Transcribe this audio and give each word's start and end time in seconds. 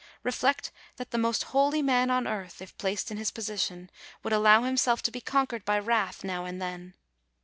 Reflect, 0.23 0.71
that 0.95 1.11
the 1.11 1.19
most 1.19 1.43
holy 1.53 1.83
man 1.83 2.09
on 2.09 2.25
earth, 2.25 2.59
if 2.59 2.75
placed 2.79 3.11
in 3.11 3.17
his 3.17 3.29
position, 3.29 3.91
would 4.23 4.33
allow 4.33 4.63
himself 4.63 5.03
to 5.03 5.11
be 5.11 5.21
conquered 5.21 5.63
by 5.63 5.77
wrath 5.77 6.23
now 6.23 6.43
and 6.45 6.59
then. 6.59 6.95